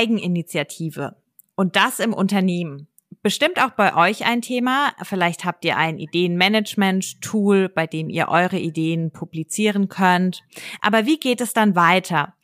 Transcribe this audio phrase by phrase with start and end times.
[0.00, 1.16] Eigeninitiative.
[1.56, 2.88] Und das im Unternehmen
[3.22, 4.92] bestimmt auch bei euch ein Thema.
[5.02, 10.42] Vielleicht habt ihr ein Ideenmanagement-Tool, bei dem ihr eure Ideen publizieren könnt.
[10.80, 12.34] Aber wie geht es dann weiter?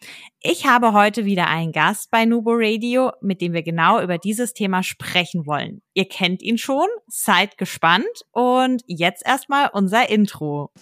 [0.40, 4.52] Ich habe heute wieder einen Gast bei Nubo Radio, mit dem wir genau über dieses
[4.52, 5.80] Thema sprechen wollen.
[5.94, 10.72] Ihr kennt ihn schon, seid gespannt und jetzt erstmal unser Intro.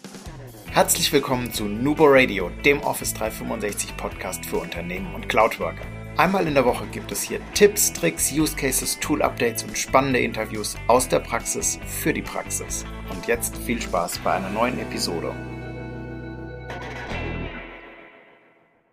[0.73, 5.87] Herzlich willkommen zu Nubo Radio, dem Office 365 Podcast für Unternehmen und Cloudworker.
[6.17, 10.21] Einmal in der Woche gibt es hier Tipps, Tricks, Use Cases, Tool Updates und spannende
[10.21, 12.85] Interviews aus der Praxis für die Praxis.
[13.11, 15.35] Und jetzt viel Spaß bei einer neuen Episode.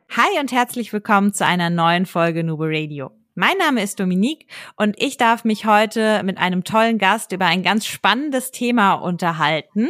[0.10, 3.12] Hi und herzlich willkommen zu einer neuen Folge Nubo Radio.
[3.34, 4.46] Mein Name ist Dominique
[4.76, 9.88] und ich darf mich heute mit einem tollen Gast über ein ganz spannendes Thema unterhalten.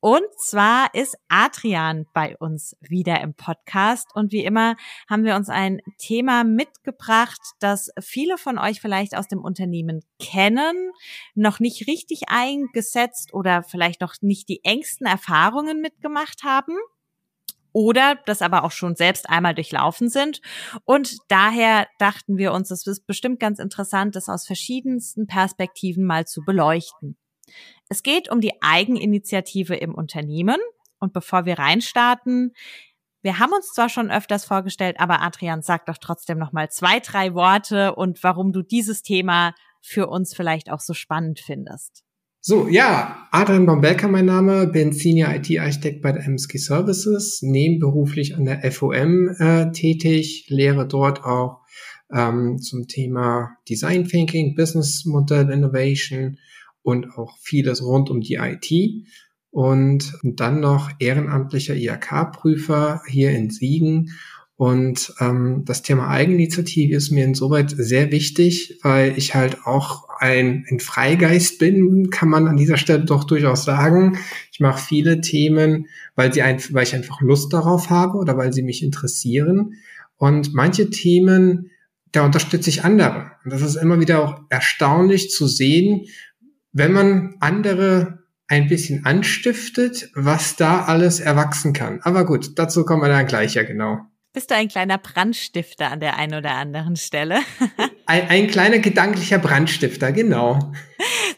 [0.00, 4.08] Und zwar ist Adrian bei uns wieder im Podcast.
[4.14, 4.74] Und wie immer
[5.08, 10.90] haben wir uns ein Thema mitgebracht, das viele von euch vielleicht aus dem Unternehmen kennen,
[11.36, 16.74] noch nicht richtig eingesetzt oder vielleicht noch nicht die engsten Erfahrungen mitgemacht haben
[17.74, 20.40] oder das aber auch schon selbst einmal durchlaufen sind.
[20.84, 26.24] Und daher dachten wir uns, es ist bestimmt ganz interessant, das aus verschiedensten Perspektiven mal
[26.26, 27.18] zu beleuchten.
[27.90, 30.56] Es geht um die Eigeninitiative im Unternehmen.
[31.00, 32.52] Und bevor wir reinstarten,
[33.20, 37.00] wir haben uns zwar schon öfters vorgestellt, aber Adrian, sag doch trotzdem noch mal zwei,
[37.00, 42.04] drei Worte und warum du dieses Thema für uns vielleicht auch so spannend findest.
[42.46, 48.44] So, ja, Adrian Bombelka mein Name, bin Senior IT-Architekt bei der MSG Services, nebenberuflich an
[48.44, 51.62] der FOM äh, tätig, lehre dort auch
[52.12, 56.36] ähm, zum Thema Design Thinking, Business Model Innovation
[56.82, 59.06] und auch vieles rund um die IT.
[59.48, 64.10] Und dann noch ehrenamtlicher IHK-Prüfer hier in Siegen
[64.56, 70.64] und ähm, das Thema Eigeninitiative ist mir insoweit sehr wichtig, weil ich halt auch ein,
[70.70, 74.18] ein Freigeist bin, kann man an dieser Stelle doch durchaus sagen.
[74.52, 78.52] Ich mache viele Themen, weil, sie ein, weil ich einfach Lust darauf habe oder weil
[78.52, 79.74] sie mich interessieren.
[80.16, 81.70] Und manche Themen,
[82.12, 83.32] da unterstütze ich andere.
[83.44, 86.06] Und das ist immer wieder auch erstaunlich zu sehen,
[86.72, 92.00] wenn man andere ein bisschen anstiftet, was da alles erwachsen kann.
[92.02, 93.98] Aber gut, dazu kommen wir dann gleich ja genau.
[94.34, 97.38] Bist du ein kleiner Brandstifter an der einen oder anderen Stelle?
[98.06, 100.72] ein, ein kleiner gedanklicher Brandstifter, genau.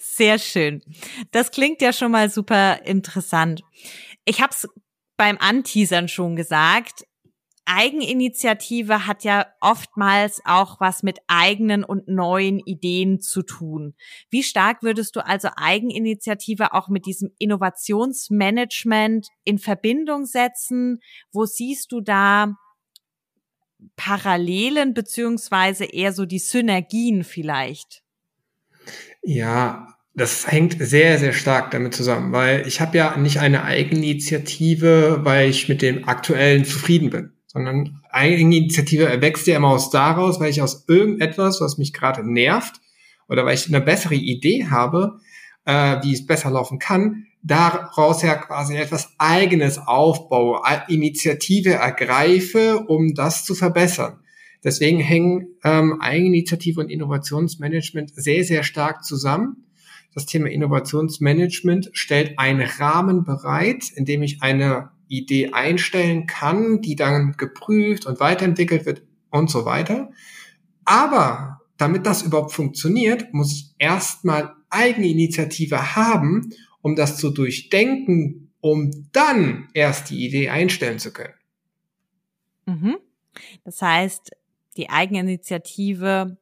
[0.00, 0.82] Sehr schön.
[1.30, 3.60] Das klingt ja schon mal super interessant.
[4.24, 4.66] Ich habe es
[5.18, 7.04] beim Anteasern schon gesagt.
[7.66, 13.94] Eigeninitiative hat ja oftmals auch was mit eigenen und neuen Ideen zu tun.
[14.30, 21.00] Wie stark würdest du also Eigeninitiative auch mit diesem Innovationsmanagement in Verbindung setzen?
[21.30, 22.54] Wo siehst du da
[23.96, 28.02] Parallelen beziehungsweise eher so die Synergien vielleicht?
[29.22, 35.20] Ja, das hängt sehr, sehr stark damit zusammen, weil ich habe ja nicht eine Eigeninitiative,
[35.22, 40.50] weil ich mit dem aktuellen zufrieden bin, sondern Eigeninitiative erwächst ja immer aus daraus, weil
[40.50, 42.80] ich aus irgendetwas, was mich gerade nervt
[43.28, 45.18] oder weil ich eine bessere Idee habe,
[45.66, 53.14] äh, wie es besser laufen kann, daraus ja quasi etwas Eigenes aufbaue, Initiative ergreife, um
[53.14, 54.20] das zu verbessern.
[54.64, 59.64] Deswegen hängen ähm, Eigeninitiative und Innovationsmanagement sehr, sehr stark zusammen.
[60.12, 66.96] Das Thema Innovationsmanagement stellt einen Rahmen bereit, in dem ich eine Idee einstellen kann, die
[66.96, 70.10] dann geprüft und weiterentwickelt wird und so weiter.
[70.84, 76.52] Aber damit das überhaupt funktioniert, muss ich erstmal Eigeninitiative haben
[76.86, 81.34] um das zu durchdenken, um dann erst die Idee einstellen zu können.
[82.64, 82.98] Mhm.
[83.64, 84.30] Das heißt,
[84.76, 86.36] die Eigeninitiative,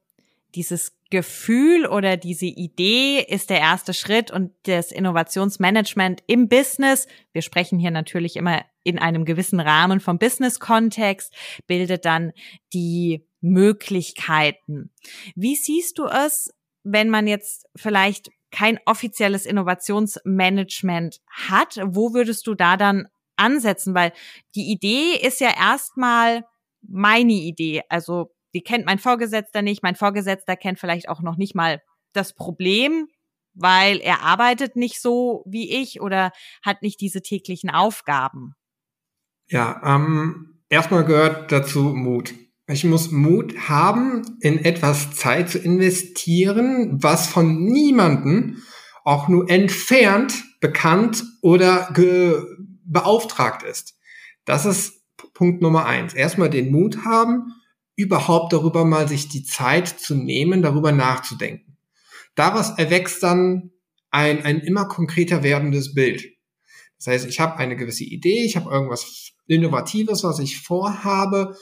[0.55, 7.41] dieses Gefühl oder diese Idee ist der erste Schritt und das Innovationsmanagement im Business, wir
[7.41, 11.33] sprechen hier natürlich immer in einem gewissen Rahmen vom Business-Kontext,
[11.67, 12.33] bildet dann
[12.75, 14.91] die Möglichkeiten.
[15.35, 16.53] Wie siehst du es,
[16.84, 23.94] wenn man jetzt vielleicht kein offizielles Innovationsmanagement hat, wo würdest du da dann ansetzen?
[23.94, 24.12] Weil
[24.54, 26.44] die Idee ist ja erstmal
[26.82, 27.82] meine Idee.
[27.88, 29.82] Also die kennt mein Vorgesetzter nicht.
[29.82, 31.82] Mein Vorgesetzter kennt vielleicht auch noch nicht mal
[32.12, 33.08] das Problem,
[33.54, 36.31] weil er arbeitet nicht so wie ich oder
[36.62, 38.54] hat nicht diese täglichen Aufgaben.
[39.48, 42.34] Ja, ähm, erstmal gehört dazu Mut.
[42.66, 48.62] Ich muss Mut haben, in etwas Zeit zu investieren, was von niemanden
[49.05, 51.93] auch nur entfernt bekannt oder
[52.87, 53.99] beauftragt ist.
[54.46, 55.02] Das ist
[55.34, 56.14] Punkt Nummer eins.
[56.14, 57.52] Erstmal den Mut haben,
[57.96, 61.76] überhaupt darüber mal sich die Zeit zu nehmen, darüber nachzudenken.
[62.34, 63.72] Daraus erwächst dann
[64.10, 66.25] ein, ein immer konkreter werdendes Bild.
[66.96, 71.56] Das heißt, ich habe eine gewisse Idee, ich habe irgendwas Innovatives, was ich vorhabe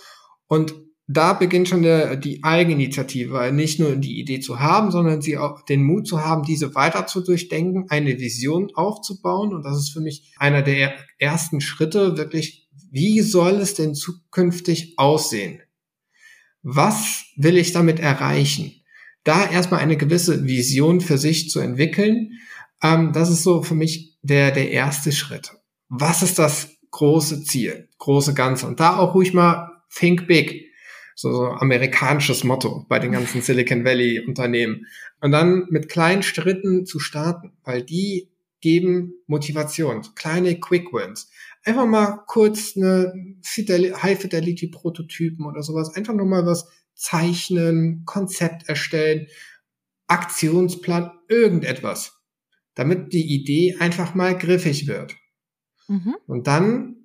[0.47, 0.75] und
[1.13, 5.63] da beginnt schon der, die Eigeninitiative, nicht nur die Idee zu haben, sondern sie auch
[5.65, 9.55] den Mut zu haben, diese weiter zu durchdenken, eine Vision aufzubauen.
[9.55, 14.95] Und das ist für mich einer der ersten Schritte, wirklich, wie soll es denn zukünftig
[14.97, 15.61] aussehen?
[16.63, 18.73] Was will ich damit erreichen?
[19.25, 22.33] Da erstmal eine gewisse Vision für sich zu entwickeln,
[22.83, 25.53] ähm, das ist so für mich der, der erste Schritt.
[25.89, 28.67] Was ist das große Ziel, große Ganze?
[28.67, 30.72] Und da auch ruhig mal think big
[31.15, 34.87] so, so amerikanisches Motto bei den ganzen Silicon Valley Unternehmen.
[35.21, 38.29] Und dann mit kleinen Schritten zu starten, weil die
[38.61, 41.31] geben Motivation, kleine Quick Wins.
[41.65, 43.13] Einfach mal kurz eine
[43.45, 49.27] High Fidelity Prototypen oder sowas, einfach nur mal was zeichnen, Konzept erstellen,
[50.07, 52.21] Aktionsplan, irgendetwas,
[52.75, 55.17] damit die Idee einfach mal griffig wird.
[55.89, 56.17] Mhm.
[56.27, 57.02] Und dann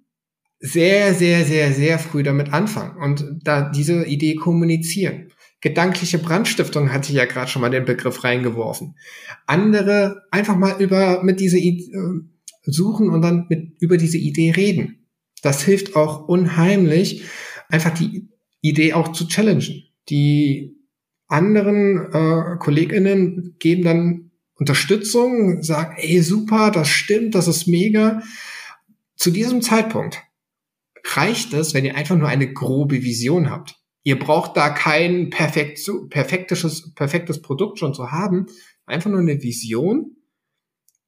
[0.60, 5.32] sehr, sehr, sehr, sehr früh damit anfangen und da diese Idee kommunizieren.
[5.62, 8.96] Gedankliche Brandstiftung hatte ich ja gerade schon mal den Begriff reingeworfen.
[9.46, 12.22] Andere einfach mal über mit dieser Idee äh,
[12.72, 15.08] suchen und dann mit über diese Idee reden.
[15.42, 17.24] Das hilft auch unheimlich,
[17.70, 18.30] einfach die
[18.62, 19.84] Idee auch zu challengen.
[20.10, 20.76] Die
[21.28, 28.22] anderen äh, KollegInnen geben dann Unterstützung, sagen, ey, super, das stimmt, das ist mega.
[29.16, 30.24] Zu diesem Zeitpunkt
[31.16, 33.76] reicht es, wenn ihr einfach nur eine grobe Vision habt.
[34.04, 38.48] Ihr braucht da kein perfekt, perfektes, perfektes Produkt schon zu haben,
[38.86, 40.16] einfach nur eine Vision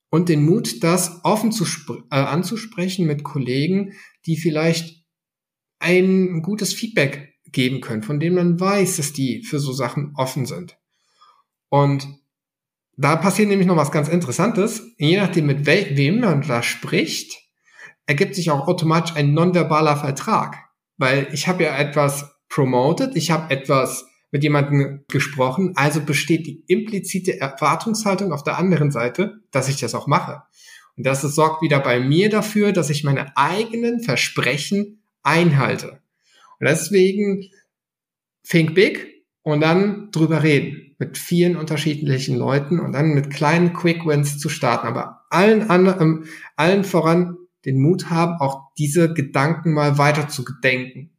[0.09, 1.65] und den Mut, das offen zu
[2.11, 3.93] äh, anzusprechen mit Kollegen,
[4.25, 5.05] die vielleicht
[5.79, 10.45] ein gutes Feedback geben können, von dem man weiß, dass die für so Sachen offen
[10.45, 10.77] sind.
[11.69, 12.07] Und
[12.97, 14.93] da passiert nämlich noch was ganz Interessantes.
[14.97, 17.48] Je nachdem, mit wem man da spricht,
[18.09, 20.57] ergibt sich auch automatisch ein nonverbaler Vertrag,
[20.97, 26.63] weil ich habe ja etwas promoted, ich habe etwas mit jemandem gesprochen, also besteht die
[26.65, 30.41] implizite Erwartungshaltung auf der anderen Seite, dass ich das auch mache.
[30.97, 36.01] Und das sorgt wieder bei mir dafür, dass ich meine eigenen Versprechen einhalte.
[36.59, 37.45] Und deswegen
[38.43, 44.03] think big und dann drüber reden mit vielen unterschiedlichen Leuten und dann mit kleinen Quick
[44.07, 44.87] Wins zu starten.
[44.87, 46.25] Aber allen anderen,
[46.55, 47.35] allen voran
[47.65, 51.11] den Mut haben, auch diese Gedanken mal weiter zu gedenken.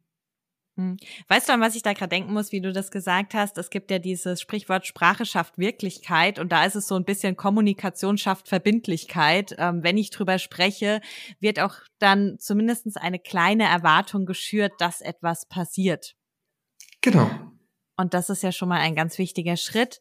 [0.77, 0.97] Hm.
[1.27, 3.57] Weißt du, an was ich da gerade denken muss, wie du das gesagt hast?
[3.57, 7.35] Es gibt ja dieses Sprichwort Sprache schafft Wirklichkeit und da ist es so ein bisschen
[7.35, 9.53] Kommunikation schafft Verbindlichkeit.
[9.57, 11.01] Ähm, wenn ich drüber spreche,
[11.39, 16.15] wird auch dann zumindest eine kleine Erwartung geschürt, dass etwas passiert.
[17.01, 17.29] Genau.
[17.97, 19.99] Und das ist ja schon mal ein ganz wichtiger Schritt.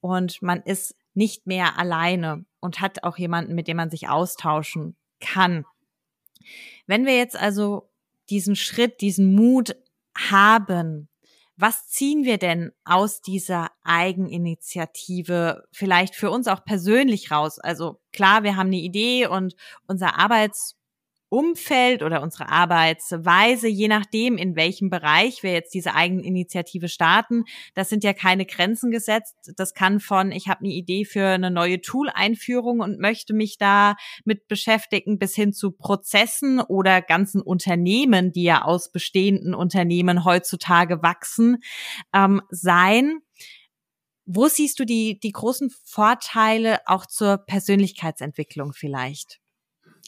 [0.00, 4.96] Und man ist nicht mehr alleine und hat auch jemanden, mit dem man sich austauschen
[5.20, 5.64] kann.
[6.86, 7.90] Wenn wir jetzt also
[8.30, 9.76] diesen Schritt, diesen Mut
[10.16, 11.08] haben,
[11.56, 17.58] was ziehen wir denn aus dieser Eigeninitiative vielleicht für uns auch persönlich raus?
[17.58, 19.56] Also klar, wir haben eine Idee und
[19.86, 20.77] unser Arbeits
[21.30, 27.44] Umfeld oder unsere Arbeitsweise, je nachdem, in welchem Bereich wir jetzt diese Eigeninitiative starten.
[27.74, 29.52] Das sind ja keine Grenzen gesetzt.
[29.56, 33.96] Das kann von, ich habe eine Idee für eine neue Tool-Einführung und möchte mich da
[34.24, 41.02] mit beschäftigen, bis hin zu Prozessen oder ganzen Unternehmen, die ja aus bestehenden Unternehmen heutzutage
[41.02, 41.58] wachsen,
[42.14, 43.18] ähm, sein.
[44.24, 49.40] Wo siehst du die, die großen Vorteile auch zur Persönlichkeitsentwicklung vielleicht?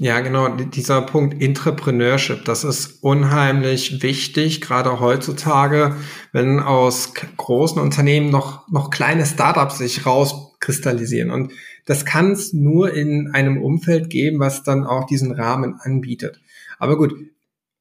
[0.03, 5.95] Ja, genau, dieser Punkt Entrepreneurship, das ist unheimlich wichtig, gerade heutzutage,
[6.33, 11.31] wenn aus großen Unternehmen noch, noch kleine Startups sich rauskristallisieren.
[11.31, 11.53] Und
[11.85, 16.41] das kann es nur in einem Umfeld geben, was dann auch diesen Rahmen anbietet.
[16.79, 17.15] Aber gut,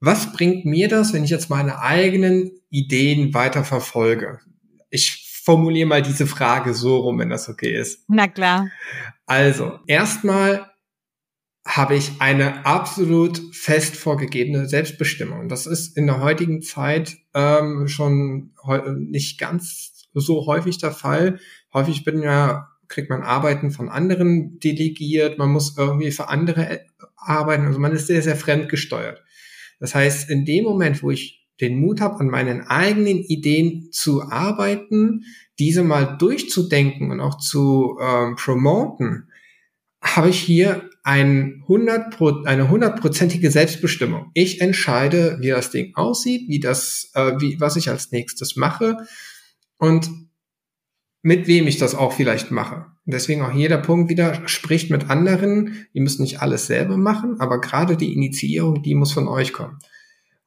[0.01, 4.39] was bringt mir das, wenn ich jetzt meine eigenen Ideen weiter verfolge?
[4.89, 8.03] Ich formuliere mal diese Frage so rum, wenn das okay ist.
[8.09, 8.67] Na klar.
[9.25, 10.68] Also, erstmal
[11.65, 15.49] habe ich eine absolut fest vorgegebene Selbstbestimmung.
[15.49, 18.51] Das ist in der heutigen Zeit ähm, schon
[18.97, 21.39] nicht ganz so häufig der Fall.
[21.73, 26.79] Häufig bin ja, kriegt man Arbeiten von anderen delegiert, man muss irgendwie für andere äh,
[27.15, 29.23] arbeiten, also man ist sehr, sehr fremdgesteuert.
[29.79, 34.23] Das heißt, in dem Moment, wo ich den Mut habe, an meinen eigenen Ideen zu
[34.23, 35.25] arbeiten,
[35.59, 39.29] diese mal durchzudenken und auch zu ähm, promoten,
[40.01, 44.29] habe ich hier ein 100 eine hundertprozentige Selbstbestimmung.
[44.35, 48.95] Ich entscheide, wie das Ding aussieht, wie das, äh, wie, was ich als nächstes mache
[49.79, 50.07] und
[51.23, 52.85] mit wem ich das auch vielleicht mache.
[53.05, 55.87] Deswegen auch jeder Punkt wieder spricht mit anderen.
[55.93, 59.79] Ihr müsst nicht alles selber machen, aber gerade die Initiierung, die muss von euch kommen.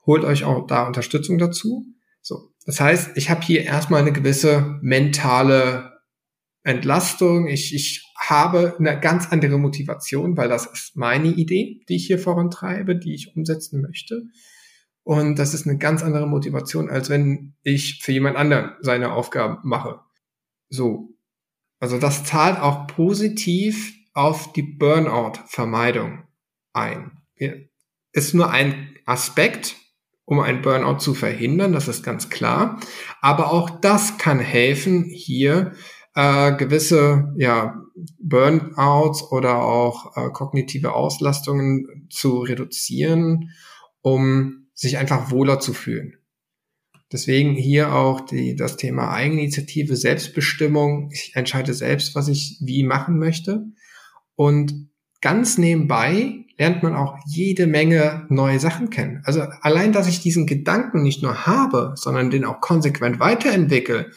[0.07, 1.87] Holt euch auch da Unterstützung dazu.
[2.21, 5.92] So, das heißt, ich habe hier erstmal eine gewisse mentale
[6.65, 7.49] Entlastung.
[7.49, 12.19] Ich, ich habe eine ganz andere Motivation, weil das ist meine Idee, die ich hier
[12.19, 14.23] vorantreibe, die ich umsetzen möchte.
[15.05, 19.59] Und das ist eine ganz andere Motivation, als wenn ich für jemand anderen seine Aufgaben
[19.65, 20.01] mache.
[20.69, 21.09] So.
[21.81, 26.23] Also das zahlt auch positiv auf die Burnout-Vermeidung
[26.73, 27.23] ein.
[28.13, 29.77] Ist nur ein Aspekt,
[30.25, 32.79] um ein Burnout zu verhindern, das ist ganz klar.
[33.21, 35.73] Aber auch das kann helfen, hier
[36.15, 37.83] äh, gewisse ja,
[38.19, 43.51] Burnouts oder auch äh, kognitive Auslastungen zu reduzieren,
[44.01, 46.17] um sich einfach wohler zu fühlen.
[47.13, 51.11] Deswegen hier auch die, das Thema Eigeninitiative, Selbstbestimmung.
[51.13, 53.67] Ich entscheide selbst, was ich wie machen möchte.
[54.35, 54.89] Und
[55.21, 59.21] ganz nebenbei lernt man auch jede Menge neue Sachen kennen.
[59.25, 64.11] Also allein, dass ich diesen Gedanken nicht nur habe, sondern den auch konsequent weiterentwickle,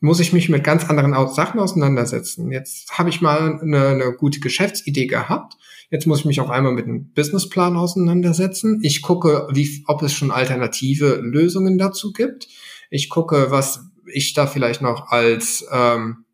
[0.00, 2.50] muss ich mich mit ganz anderen Sachen auseinandersetzen.
[2.52, 5.56] Jetzt habe ich mal eine, eine gute Geschäftsidee gehabt.
[5.90, 8.80] Jetzt muss ich mich auf einmal mit einem Businessplan auseinandersetzen.
[8.82, 12.48] Ich gucke, wie, ob es schon alternative Lösungen dazu gibt.
[12.90, 16.24] Ich gucke, was ich da vielleicht noch als ähm,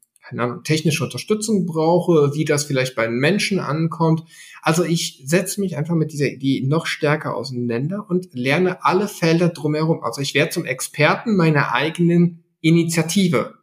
[0.65, 4.23] technische Unterstützung brauche, wie das vielleicht bei den Menschen ankommt.
[4.63, 9.51] Also ich setze mich einfach mit dieser Idee noch stärker auseinander und lerne alle Felder
[9.51, 10.03] drumherum.
[10.03, 13.55] Also ich werde zum Experten meiner eigenen Initiative.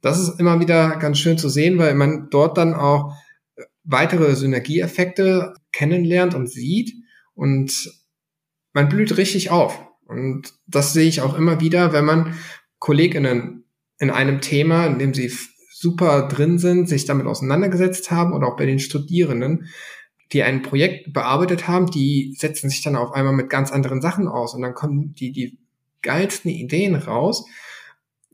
[0.00, 3.14] Das ist immer wieder ganz schön zu sehen, weil man dort dann auch
[3.82, 6.94] weitere Synergieeffekte kennenlernt und sieht
[7.34, 7.90] und
[8.72, 9.80] man blüht richtig auf.
[10.06, 12.34] Und das sehe ich auch immer wieder, wenn man
[12.78, 13.64] Kolleginnen
[13.98, 15.32] in einem Thema, in dem sie
[15.72, 19.68] super drin sind, sich damit auseinandergesetzt haben oder auch bei den Studierenden,
[20.32, 24.28] die ein Projekt bearbeitet haben, die setzen sich dann auf einmal mit ganz anderen Sachen
[24.28, 25.58] aus und dann kommen die, die
[26.02, 27.46] geilsten Ideen raus.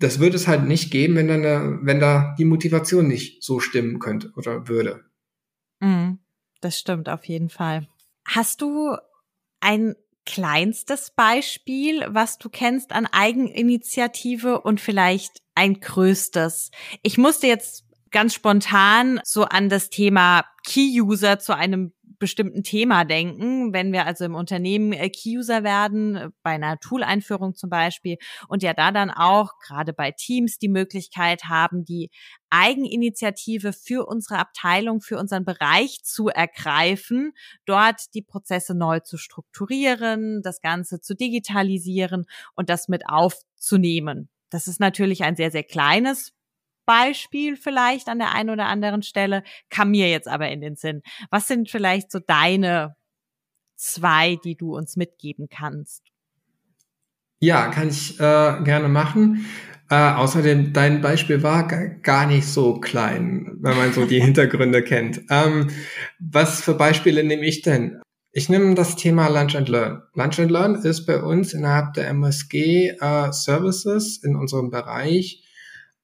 [0.03, 4.01] Das würde es halt nicht geben, wenn, dann, wenn da die Motivation nicht so stimmen
[4.01, 5.05] könnte oder würde.
[5.81, 6.15] Mm,
[6.61, 7.87] das stimmt auf jeden Fall.
[8.27, 8.97] Hast du
[9.61, 9.95] ein
[10.27, 16.71] kleinstes Beispiel, was du kennst an Eigeninitiative und vielleicht ein größtes?
[17.03, 23.73] Ich musste jetzt ganz spontan so an das Thema Key-User zu einem bestimmten Thema denken,
[23.73, 28.63] wenn wir also im Unternehmen äh, Key-User werden, äh, bei einer Tool-Einführung zum Beispiel, und
[28.63, 32.11] ja da dann auch gerade bei Teams die Möglichkeit haben, die
[32.49, 37.33] Eigeninitiative für unsere Abteilung, für unseren Bereich zu ergreifen,
[37.67, 44.29] dort die Prozesse neu zu strukturieren, das Ganze zu digitalisieren und das mit aufzunehmen.
[44.49, 46.33] Das ist natürlich ein sehr, sehr kleines
[46.93, 51.01] Beispiel vielleicht an der einen oder anderen Stelle, kam mir jetzt aber in den Sinn.
[51.31, 52.97] Was sind vielleicht so deine
[53.77, 56.03] zwei, die du uns mitgeben kannst?
[57.41, 59.47] Ja, kann ich äh, gerne machen.
[59.89, 65.23] Äh, außerdem, dein Beispiel war gar nicht so klein, wenn man so die Hintergründe kennt.
[65.31, 65.69] Ähm,
[66.21, 68.03] was für Beispiele nehme ich denn?
[68.33, 70.03] Ich nehme das Thema Lunch and Learn.
[70.13, 75.43] Lunch and Learn ist bei uns innerhalb der MSG äh, Services in unserem Bereich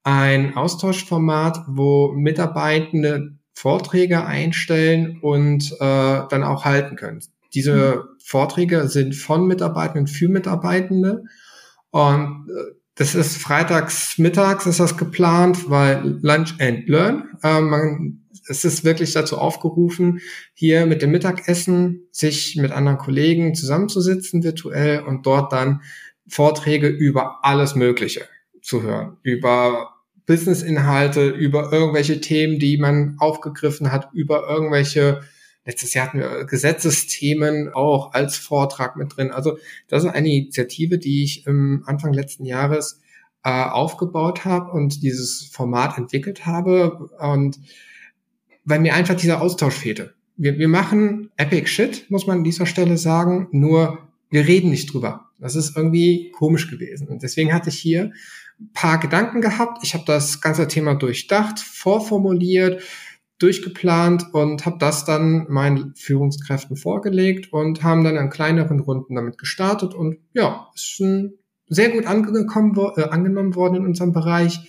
[0.08, 7.20] ein Austauschformat, wo Mitarbeitende Vorträge einstellen und äh, dann auch halten können.
[7.52, 8.02] Diese mhm.
[8.24, 11.24] Vorträge sind von Mitarbeitenden für Mitarbeitende
[11.90, 17.28] und äh, das ist freitags mittags ist das geplant, weil Lunch and Learn.
[17.42, 20.20] Äh, man, es ist wirklich dazu aufgerufen,
[20.54, 25.82] hier mit dem Mittagessen sich mit anderen Kollegen zusammenzusitzen virtuell und dort dann
[26.26, 28.24] Vorträge über alles Mögliche
[28.62, 29.18] zu hören.
[29.22, 29.97] Über
[30.28, 35.22] Business-Inhalte, über irgendwelche Themen, die man aufgegriffen hat, über irgendwelche,
[35.64, 39.32] letztes Jahr hatten wir Gesetzesthemen auch als Vortrag mit drin.
[39.32, 39.58] Also
[39.88, 43.00] das ist eine Initiative, die ich im Anfang letzten Jahres
[43.42, 47.58] äh, aufgebaut habe und dieses Format entwickelt habe und
[48.64, 50.14] weil mir einfach dieser Austausch fehlte.
[50.36, 54.92] Wir, wir machen Epic Shit, muss man an dieser Stelle sagen, nur wir reden nicht
[54.92, 55.30] drüber.
[55.38, 57.08] Das ist irgendwie komisch gewesen.
[57.08, 58.12] Und deswegen hatte ich hier
[58.72, 59.82] paar Gedanken gehabt.
[59.82, 62.82] Ich habe das ganze Thema durchdacht, vorformuliert,
[63.38, 69.38] durchgeplant und habe das dann meinen Führungskräften vorgelegt und haben dann in kleineren Runden damit
[69.38, 71.34] gestartet und ja, ist schon
[71.68, 74.60] sehr gut angekommen, äh, angenommen worden in unserem Bereich.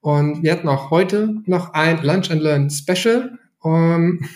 [0.00, 3.38] Und wir hatten auch heute noch ein Lunch and Learn Special.
[3.60, 4.20] Um,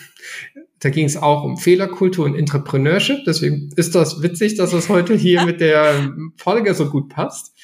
[0.79, 3.23] Da ging es auch um Fehlerkultur und Entrepreneurship.
[3.25, 7.55] Deswegen ist das witzig, dass es heute hier mit der Folge so gut passt.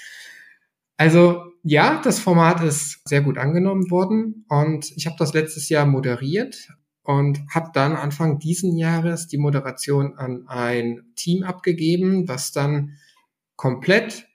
[1.01, 5.87] Also ja, das Format ist sehr gut angenommen worden und ich habe das letztes Jahr
[5.87, 6.69] moderiert
[7.01, 12.97] und habe dann Anfang diesen Jahres die Moderation an ein Team abgegeben, was dann
[13.55, 14.27] komplett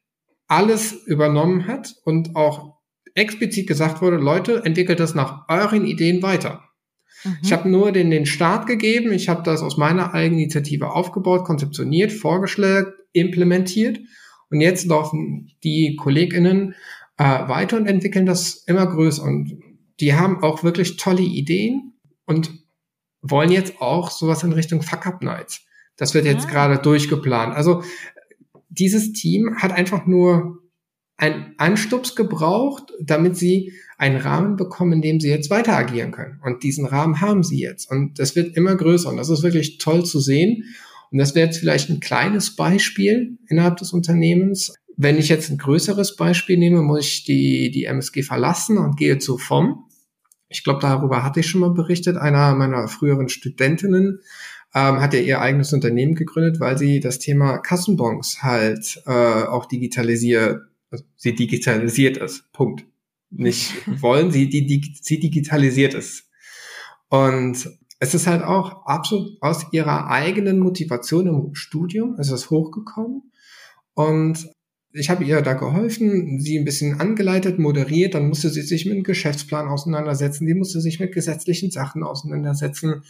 [0.49, 2.81] alles übernommen hat und auch
[3.15, 6.65] explizit gesagt wurde, Leute, entwickelt das nach euren Ideen weiter.
[7.23, 7.37] Mhm.
[7.45, 12.11] Ich habe nur den, den Start gegeben, ich habe das aus meiner Eigeninitiative aufgebaut, konzeptioniert,
[12.11, 14.01] vorgeschlagen, implementiert
[14.51, 16.75] und jetzt laufen die KollegInnen
[17.19, 19.59] äh, weiter und entwickeln das immer größer und
[20.01, 21.95] die haben auch wirklich tolle Ideen
[22.27, 22.51] und
[23.23, 25.63] wollen jetzt auch sowas in Richtung Fuck-Up Nights.
[25.97, 26.51] Das wird jetzt ah.
[26.51, 27.55] gerade durchgeplant.
[27.55, 27.83] Also
[28.69, 30.59] dieses Team hat einfach nur
[31.17, 36.41] einen Anstups gebraucht, damit sie einen Rahmen bekommen, in dem sie jetzt weiter agieren können.
[36.45, 37.91] Und diesen Rahmen haben sie jetzt.
[37.91, 39.09] Und das wird immer größer.
[39.09, 40.65] Und das ist wirklich toll zu sehen.
[41.11, 44.75] Und das wäre jetzt vielleicht ein kleines Beispiel innerhalb des Unternehmens.
[44.97, 49.19] Wenn ich jetzt ein größeres Beispiel nehme, muss ich die, die MSG verlassen und gehe
[49.19, 49.85] zu FOM.
[50.49, 52.17] Ich glaube, darüber hatte ich schon mal berichtet.
[52.17, 54.21] Einer meiner früheren Studentinnen
[54.75, 59.67] ähm, hat ja ihr eigenes Unternehmen gegründet, weil sie das Thema Kassenbons halt äh, auch
[59.67, 62.53] digitalisiert, also sie digitalisiert ist.
[62.53, 62.85] Punkt.
[63.31, 63.73] Nicht
[64.03, 66.29] wollen, sie, die, die, sie digitalisiert ist.
[67.09, 67.69] Und
[67.99, 73.33] es ist halt auch absolut aus ihrer eigenen Motivation im Studium, ist es hochgekommen.
[73.95, 74.51] Und
[74.93, 78.95] ich habe ihr da geholfen, sie ein bisschen angeleitet, moderiert, dann musste sie sich mit
[78.95, 83.03] einem Geschäftsplan auseinandersetzen, sie musste sich mit gesetzlichen Sachen auseinandersetzen.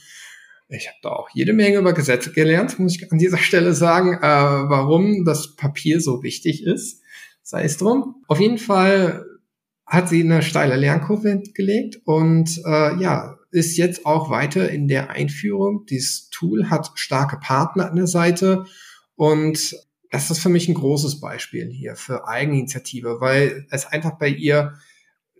[0.68, 4.14] Ich habe da auch jede Menge über Gesetze gelernt, muss ich an dieser Stelle sagen,
[4.14, 7.02] äh, warum das Papier so wichtig ist.
[7.42, 8.16] Sei es drum.
[8.26, 9.24] Auf jeden Fall
[9.86, 15.10] hat sie eine steile Lernkurve gelegt und äh, ja, ist jetzt auch weiter in der
[15.10, 15.86] Einführung.
[15.86, 18.64] Dieses Tool hat starke Partner an der Seite
[19.14, 19.76] und
[20.10, 24.74] das ist für mich ein großes Beispiel hier für Eigeninitiative, weil es einfach bei ihr,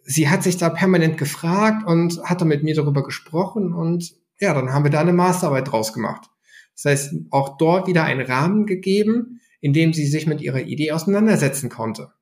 [0.05, 4.55] sie hat sich da permanent gefragt und hat dann mit mir darüber gesprochen und ja,
[4.55, 6.29] dann haben wir da eine Masterarbeit draus gemacht.
[6.75, 10.93] Das heißt, auch dort wieder einen Rahmen gegeben, in dem sie sich mit ihrer Idee
[10.93, 12.13] auseinandersetzen konnte.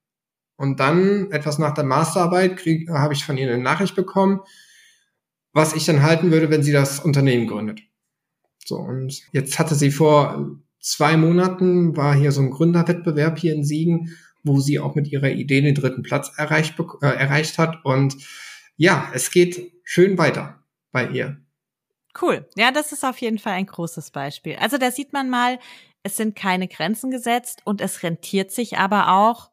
[0.57, 4.41] Und dann, etwas nach der Masterarbeit, habe ich von ihr eine Nachricht bekommen,
[5.53, 7.81] was ich dann halten würde, wenn sie das Unternehmen gründet.
[8.65, 13.65] So, und jetzt hatte sie vor zwei Monaten war hier so ein Gründerwettbewerb hier in
[13.65, 17.85] Siegen, wo sie auch mit ihrer Idee den dritten Platz erreicht, äh, erreicht hat.
[17.85, 18.17] Und
[18.77, 20.63] ja, es geht schön weiter
[20.93, 21.39] bei ihr.
[22.21, 22.49] Cool.
[22.55, 24.57] Ja, das ist auf jeden Fall ein großes Beispiel.
[24.57, 25.59] Also da sieht man mal,
[26.03, 29.51] es sind keine Grenzen gesetzt und es rentiert sich aber auch,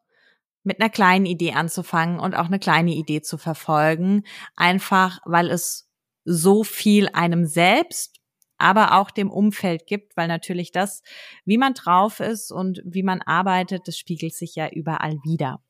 [0.64, 4.24] mit einer kleinen Idee anzufangen und auch eine kleine Idee zu verfolgen.
[4.56, 5.88] Einfach, weil es
[6.24, 8.22] so viel einem selbst
[8.62, 11.02] aber auch dem Umfeld gibt, weil natürlich das,
[11.44, 15.60] wie man drauf ist und wie man arbeitet, das spiegelt sich ja überall wieder.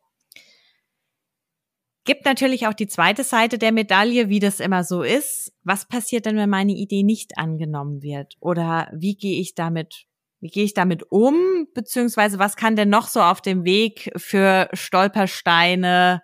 [2.04, 5.52] Gibt natürlich auch die zweite Seite der Medaille, wie das immer so ist.
[5.62, 8.36] Was passiert denn, wenn meine Idee nicht angenommen wird?
[8.40, 10.06] Oder wie gehe ich damit,
[10.42, 11.68] wie gehe ich damit um?
[11.72, 16.20] Beziehungsweise was kann denn noch so auf dem Weg für Stolpersteine,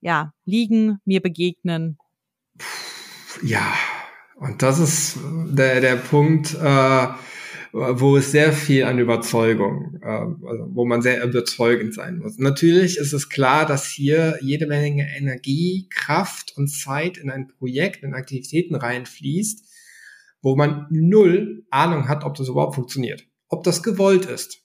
[0.00, 1.98] ja, liegen, mir begegnen?
[3.42, 3.74] Ja,
[4.36, 5.18] und das ist
[5.50, 7.08] der, der Punkt, äh,
[7.72, 12.38] wo es sehr viel an Überzeugung, äh, also wo man sehr überzeugend sein muss.
[12.38, 18.02] Natürlich ist es klar, dass hier jede Menge Energie, Kraft und Zeit in ein Projekt,
[18.02, 19.69] in Aktivitäten reinfließt,
[20.42, 24.62] wo man null Ahnung hat, ob das überhaupt funktioniert, ob das gewollt ist.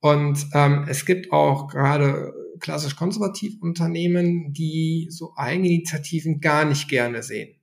[0.00, 7.22] Und ähm, es gibt auch gerade klassisch konservativ Unternehmen, die so Eigeninitiativen gar nicht gerne
[7.22, 7.62] sehen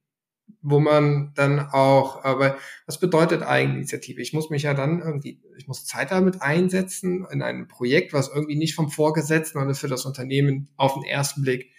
[0.62, 4.22] wo man dann auch, aber was bedeutet Eigeninitiative?
[4.22, 8.30] Ich muss mich ja dann irgendwie, ich muss Zeit damit einsetzen in einem Projekt, was
[8.30, 11.72] irgendwie nicht vom Vorgesetzten oder für das Unternehmen auf den ersten Blick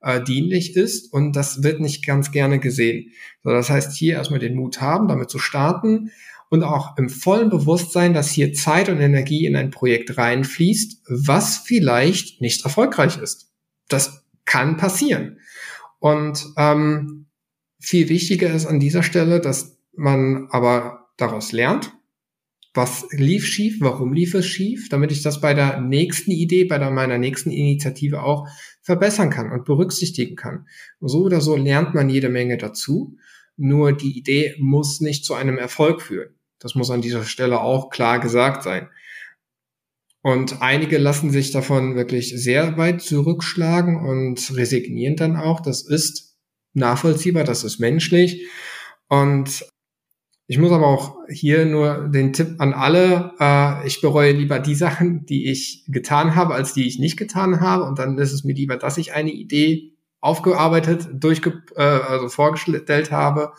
[0.00, 3.12] äh, dienlich ist und das wird nicht ganz gerne gesehen.
[3.42, 6.10] So, das heißt, hier erstmal den Mut haben, damit zu starten
[6.50, 11.58] und auch im vollen Bewusstsein, dass hier Zeit und Energie in ein Projekt reinfließt, was
[11.58, 13.52] vielleicht nicht erfolgreich ist.
[13.88, 15.38] Das kann passieren.
[15.98, 17.26] Und ähm,
[17.80, 21.92] viel wichtiger ist an dieser Stelle, dass man aber daraus lernt,
[22.74, 26.78] was lief schief, warum lief es schief, damit ich das bei der nächsten Idee, bei
[26.78, 28.46] der, meiner nächsten Initiative auch
[28.82, 30.66] verbessern kann und berücksichtigen kann.
[31.00, 33.16] So oder so lernt man jede Menge dazu.
[33.56, 36.34] Nur die Idee muss nicht zu einem Erfolg führen.
[36.58, 38.88] Das muss an dieser Stelle auch klar gesagt sein.
[40.22, 45.60] Und einige lassen sich davon wirklich sehr weit zurückschlagen und resignieren dann auch.
[45.60, 46.36] Das ist
[46.74, 48.46] nachvollziehbar, das ist menschlich.
[49.08, 49.64] Und
[50.50, 54.74] Ich muss aber auch hier nur den Tipp an alle, äh, ich bereue lieber die
[54.74, 57.84] Sachen, die ich getan habe, als die ich nicht getan habe.
[57.84, 63.12] Und dann ist es mir lieber, dass ich eine Idee aufgearbeitet, durchge äh, also vorgestellt
[63.12, 63.52] habe.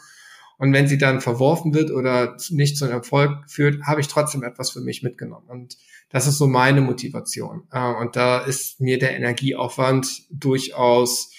[0.57, 4.71] Und wenn sie dann verworfen wird oder nicht zum Erfolg führt, habe ich trotzdem etwas
[4.71, 5.47] für mich mitgenommen.
[5.47, 5.77] Und
[6.09, 7.67] das ist so meine Motivation.
[7.71, 11.31] Äh, und da ist mir der Energieaufwand durchaus,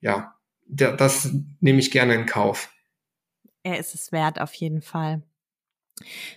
[0.00, 0.34] ja,
[0.66, 2.70] das nehme ich gerne in Kauf.
[3.64, 5.22] Er ist es wert, auf jeden Fall.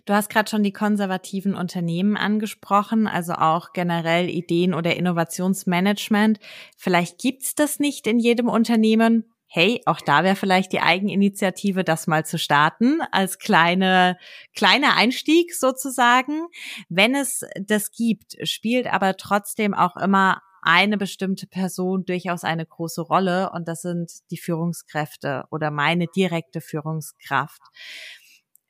[0.06, 6.40] Du hast gerade schon die konservativen Unternehmen angesprochen, also auch generell Ideen oder Innovationsmanagement.
[6.78, 9.26] Vielleicht gibt's das nicht in jedem Unternehmen.
[9.48, 14.18] Hey, auch da wäre vielleicht die Eigeninitiative, das mal zu starten, als kleine,
[14.56, 16.48] kleiner Einstieg sozusagen.
[16.90, 23.02] Wenn es das gibt, spielt aber trotzdem auch immer eine bestimmte Person durchaus eine große
[23.02, 27.62] Rolle und das sind die Führungskräfte oder meine direkte Führungskraft.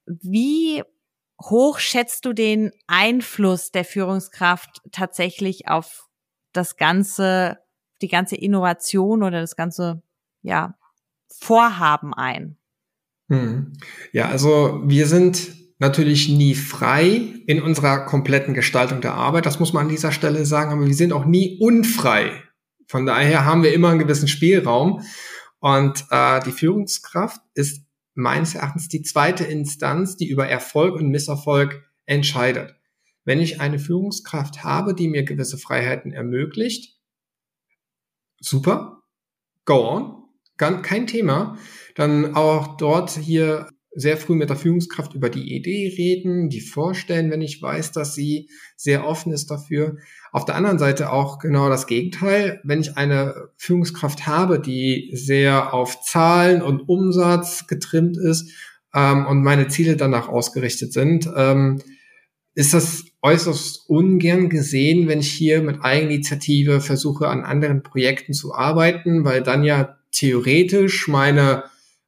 [0.06, 0.84] Wie
[1.42, 6.08] hoch schätzt du den Einfluss der Führungskraft tatsächlich auf
[6.54, 7.58] das ganze,
[8.04, 10.04] die ganze Innovation oder das ganze,
[10.44, 10.78] ja,
[11.30, 12.58] Vorhaben ein?
[13.30, 13.74] Hm.
[14.12, 19.46] Ja, also wir sind natürlich nie frei in unserer kompletten Gestaltung der Arbeit.
[19.46, 20.72] Das muss man an dieser Stelle sagen.
[20.72, 22.44] Aber wir sind auch nie unfrei.
[22.88, 25.04] Von daher haben wir immer einen gewissen Spielraum.
[25.60, 31.84] Und äh, die Führungskraft ist meines Erachtens die zweite Instanz, die über Erfolg und Misserfolg
[32.06, 32.76] entscheidet.
[33.26, 36.98] Wenn ich eine Führungskraft habe, die mir gewisse Freiheiten ermöglicht,
[38.40, 39.04] super,
[39.66, 40.24] go on,
[40.58, 41.58] kein Thema,
[41.96, 47.32] dann auch dort hier sehr früh mit der Führungskraft über die Idee reden, die vorstellen,
[47.32, 49.98] wenn ich weiß, dass sie sehr offen ist dafür.
[50.32, 52.62] Auf der anderen Seite auch genau das Gegenteil.
[52.64, 58.52] Wenn ich eine Führungskraft habe, die sehr auf Zahlen und Umsatz getrimmt ist
[58.94, 61.82] ähm, und meine Ziele danach ausgerichtet sind, ähm,
[62.54, 68.54] ist das äußerst ungern gesehen, wenn ich hier mit Eigeninitiative versuche, an anderen Projekten zu
[68.54, 71.64] arbeiten, weil dann ja theoretisch meine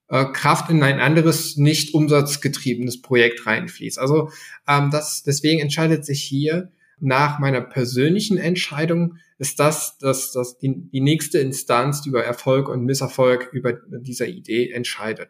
[0.09, 3.99] Kraft in ein anderes nicht umsatzgetriebenes Projekt reinfließt.
[3.99, 4.31] Also
[4.67, 10.89] ähm, das, deswegen entscheidet sich hier nach meiner persönlichen Entscheidung ist das, dass das die,
[10.89, 15.29] die nächste Instanz, die über Erfolg und Misserfolg über dieser Idee entscheidet.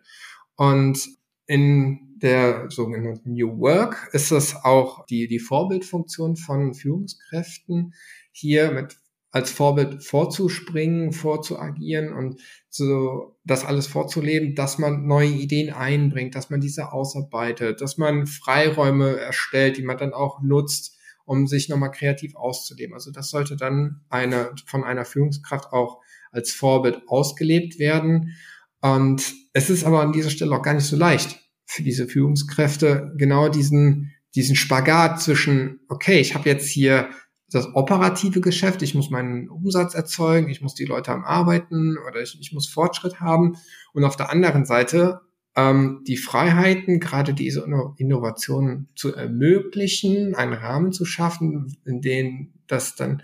[0.56, 1.08] Und
[1.46, 7.94] in der sogenannten New Work ist es auch die, die Vorbildfunktion von Führungskräften,
[8.32, 8.98] hier mit
[9.32, 16.50] als Vorbild vorzuspringen, vorzuagieren und so das alles vorzuleben, dass man neue Ideen einbringt, dass
[16.50, 21.92] man diese ausarbeitet, dass man Freiräume erstellt, die man dann auch nutzt, um sich nochmal
[21.92, 22.96] kreativ auszuleben.
[22.96, 28.36] Also das sollte dann eine, von einer Führungskraft auch als Vorbild ausgelebt werden.
[28.82, 33.14] Und es ist aber an dieser Stelle auch gar nicht so leicht für diese Führungskräfte,
[33.16, 37.10] genau diesen, diesen Spagat zwischen, okay, ich habe jetzt hier
[37.52, 42.22] das operative Geschäft, ich muss meinen Umsatz erzeugen, ich muss die Leute am Arbeiten oder
[42.22, 43.58] ich, ich muss Fortschritt haben.
[43.94, 45.22] Und auf der anderen Seite
[45.56, 47.66] ähm, die Freiheiten, gerade diese
[47.98, 53.24] Innovationen zu ermöglichen, einen Rahmen zu schaffen, in dem das dann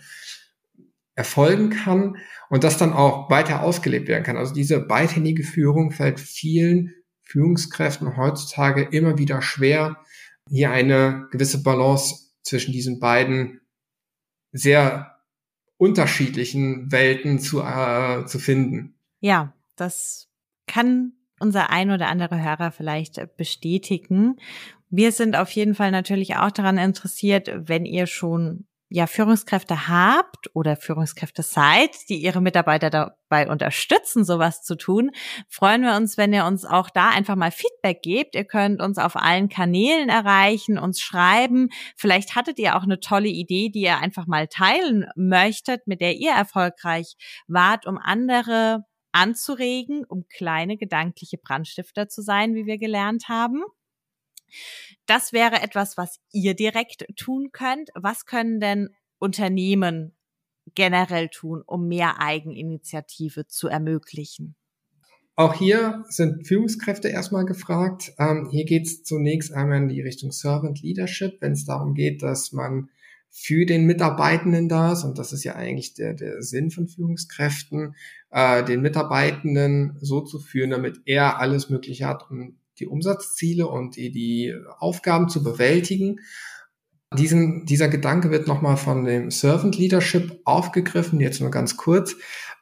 [1.15, 2.17] erfolgen kann
[2.49, 4.37] und das dann auch weiter ausgelebt werden kann.
[4.37, 9.97] Also diese beidhändige Führung fällt vielen Führungskräften heutzutage immer wieder schwer,
[10.49, 13.61] hier eine gewisse Balance zwischen diesen beiden
[14.55, 15.17] sehr
[15.77, 18.95] unterschiedlichen Welten zu, äh, zu finden.
[19.19, 20.29] Ja, das
[20.67, 24.37] kann unser ein oder andere Hörer vielleicht bestätigen.
[24.89, 30.49] Wir sind auf jeden Fall natürlich auch daran interessiert, wenn ihr schon ja Führungskräfte habt
[30.53, 35.11] oder Führungskräfte seid, die ihre Mitarbeiter dabei unterstützen, sowas zu tun,
[35.49, 38.35] freuen wir uns, wenn ihr uns auch da einfach mal Feedback gebt.
[38.35, 41.69] Ihr könnt uns auf allen Kanälen erreichen, uns schreiben.
[41.97, 46.15] Vielleicht hattet ihr auch eine tolle Idee, die ihr einfach mal teilen möchtet, mit der
[46.15, 47.15] ihr erfolgreich
[47.47, 53.63] wart, um andere anzuregen, um kleine gedankliche Brandstifter zu sein, wie wir gelernt haben.
[55.05, 57.89] Das wäre etwas, was ihr direkt tun könnt.
[57.95, 58.89] Was können denn
[59.19, 60.15] Unternehmen
[60.73, 64.55] generell tun, um mehr Eigeninitiative zu ermöglichen?
[65.37, 68.13] Auch hier sind Führungskräfte erstmal gefragt.
[68.17, 72.23] Ähm, hier geht es zunächst einmal in die Richtung Servant Leadership, wenn es darum geht,
[72.23, 72.89] dass man
[73.37, 77.95] für den Mitarbeitenden da ist, und das ist ja eigentlich der, der Sinn von Führungskräften,
[78.31, 83.95] äh, den Mitarbeitenden so zu führen, damit er alles Mögliche hat, um die Umsatzziele und
[83.95, 86.19] die, die Aufgaben zu bewältigen.
[87.17, 92.15] Diesen, dieser Gedanke wird nochmal von dem Servant Leadership aufgegriffen, jetzt nur ganz kurz,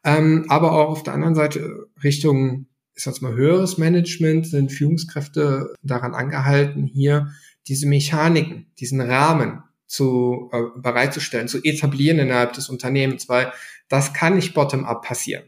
[0.04, 5.74] ähm, aber auch auf der anderen Seite Richtung ich sag mal, höheres Management sind Führungskräfte
[5.82, 7.32] daran angehalten, hier
[7.68, 13.52] diese Mechaniken, diesen Rahmen zu äh, bereitzustellen, zu etablieren innerhalb des Unternehmens, weil
[13.90, 15.44] das kann nicht bottom-up passieren.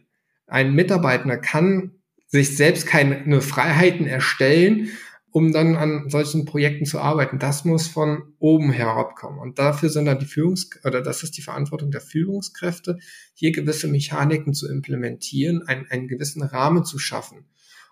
[0.47, 1.94] Ein Mitarbeiter kann
[2.35, 4.89] sich selbst keine Freiheiten erstellen,
[5.31, 7.39] um dann an solchen Projekten zu arbeiten.
[7.39, 9.39] Das muss von oben herabkommen.
[9.39, 12.99] Und dafür sind dann die Führungs- oder das ist die Verantwortung der Führungskräfte,
[13.33, 17.45] hier gewisse Mechaniken zu implementieren, einen, einen gewissen Rahmen zu schaffen.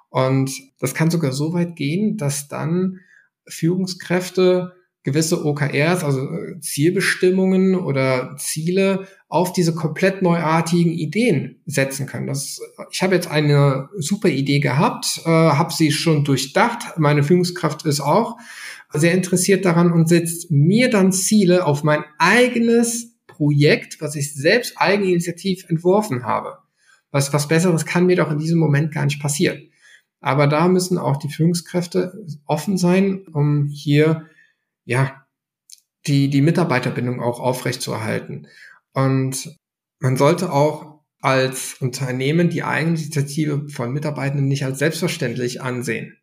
[0.09, 2.99] Und das kann sogar so weit gehen, dass dann
[3.47, 4.73] Führungskräfte
[5.03, 12.27] gewisse OKRs, also äh, Zielbestimmungen oder Ziele auf diese komplett neuartigen Ideen setzen können.
[12.27, 12.61] Das,
[12.91, 16.97] ich habe jetzt eine super Idee gehabt, äh, habe sie schon durchdacht.
[16.97, 18.37] Meine Führungskraft ist auch
[18.93, 24.77] sehr interessiert daran und setzt mir dann Ziele auf mein eigenes Projekt, was ich selbst
[24.77, 26.59] eigeninitiativ entworfen habe.
[27.11, 29.69] Was, was Besseres kann mir doch in diesem Moment gar nicht passieren.
[30.21, 34.27] Aber da müssen auch die Führungskräfte offen sein, um hier
[34.85, 35.25] ja,
[36.07, 38.47] die, die Mitarbeiterbindung auch aufrechtzuerhalten.
[38.93, 39.57] Und
[39.99, 46.17] man sollte auch als Unternehmen die Eigeninitiative von Mitarbeitenden nicht als selbstverständlich ansehen.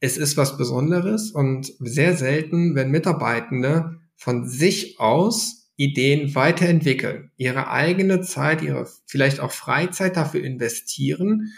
[0.00, 7.70] Es ist was Besonderes und sehr selten, wenn Mitarbeitende von sich aus Ideen weiterentwickeln, ihre
[7.70, 11.52] eigene Zeit, ihre vielleicht auch Freizeit dafür investieren,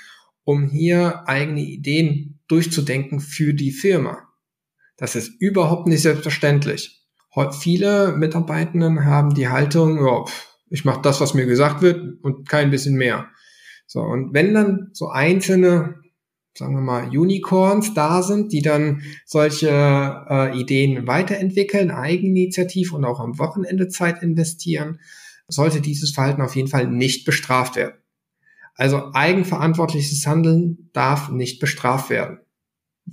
[0.45, 4.32] um hier eigene Ideen durchzudenken für die Firma.
[5.03, 7.03] Das ist überhaupt nicht selbstverständlich.
[7.59, 10.25] Viele Mitarbeitenden haben die Haltung, ja,
[10.71, 13.27] ich mache das, was mir gesagt wird und kein bisschen mehr.
[13.89, 15.97] So, und wenn dann so einzelne,
[16.57, 23.19] sagen wir mal, Unicorns da sind, die dann solche äh, Ideen weiterentwickeln, Eigeninitiativ und auch
[23.19, 25.01] am Wochenende Zeit investieren,
[25.49, 27.97] sollte dieses Verhalten auf jeden Fall nicht bestraft werden.
[28.77, 32.39] Also eigenverantwortliches Handeln darf nicht bestraft werden.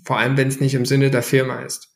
[0.04, 1.96] Vor allem, wenn es nicht im Sinne der Firma ist.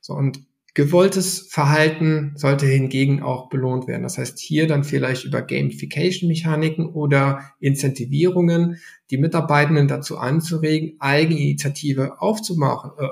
[0.00, 0.40] So, und
[0.74, 4.02] gewolltes Verhalten sollte hingegen auch belohnt werden.
[4.02, 8.80] Das heißt, hier dann vielleicht über Gamification-Mechaniken oder Incentivierungen
[9.10, 13.06] die Mitarbeitenden dazu anzuregen, Eigeninitiative aufzumachen, äh,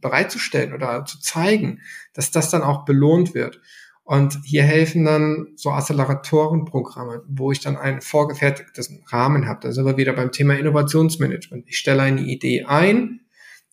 [0.00, 1.80] bereitzustellen oder zu zeigen,
[2.14, 3.60] dass das dann auch belohnt wird.
[4.04, 9.60] Und hier helfen dann so Acceleratorenprogramme, wo ich dann einen vorgefertigten Rahmen habe.
[9.60, 11.64] Da sind wir wieder beim Thema Innovationsmanagement.
[11.68, 13.20] Ich stelle eine Idee ein,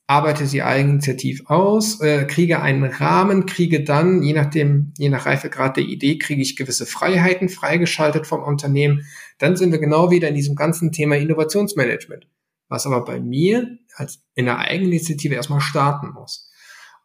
[0.07, 5.77] arbeite sie eigeninitiativ aus, äh, kriege einen Rahmen, kriege dann, je nachdem, je nach Reifegrad
[5.77, 9.05] der Idee, kriege ich gewisse Freiheiten freigeschaltet vom Unternehmen.
[9.39, 12.27] Dann sind wir genau wieder in diesem ganzen Thema Innovationsmanagement,
[12.69, 16.51] was aber bei mir als in der Eigeninitiative erstmal starten muss.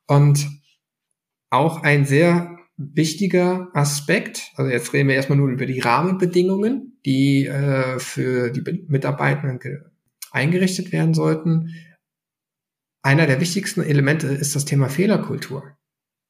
[0.07, 0.49] Und
[1.49, 7.47] auch ein sehr wichtiger Aspekt, also jetzt reden wir erstmal nur über die Rahmenbedingungen, die
[7.47, 9.85] äh, für die Mitarbeitenden
[10.33, 11.75] eingerichtet werden sollten,
[13.03, 15.77] einer der wichtigsten Elemente ist das Thema Fehlerkultur.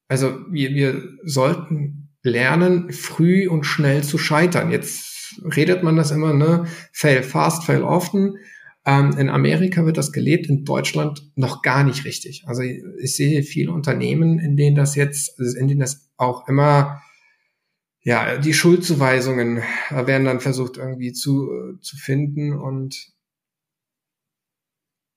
[0.07, 4.71] Also wir, wir sollten lernen, früh und schnell zu scheitern.
[4.71, 6.65] Jetzt redet man das immer, ne?
[6.91, 8.35] Fail fast, fail often.
[8.85, 12.43] Ähm, in Amerika wird das gelebt, in Deutschland noch gar nicht richtig.
[12.47, 17.01] Also ich, ich sehe viele Unternehmen, in denen das jetzt, in denen das auch immer
[18.03, 23.13] ja, die Schuldzuweisungen werden dann versucht irgendwie zu, äh, zu finden und